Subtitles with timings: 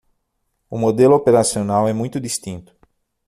[0.67, 2.75] O modelo operacional é muito distinto